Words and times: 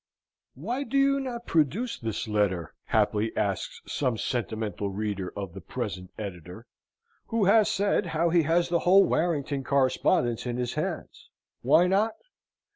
Why 0.55 0.81
do 0.83 0.97
you 0.97 1.19
not 1.19 1.45
produce 1.45 1.99
this 1.99 2.27
letter? 2.27 2.73
haply 2.85 3.37
asks 3.37 3.83
some 3.85 4.17
sentimental 4.17 4.89
reader, 4.89 5.31
of 5.37 5.53
the 5.53 5.61
present 5.61 6.09
Editor, 6.17 6.65
who 7.27 7.45
has 7.45 7.69
said 7.69 8.07
how 8.07 8.31
he 8.31 8.41
has 8.41 8.69
the 8.69 8.79
whole 8.79 9.03
Warrington 9.03 9.63
correspondence 9.63 10.47
in 10.47 10.57
his 10.57 10.73
hands. 10.73 11.29
Why 11.61 11.85
not? 11.85 12.13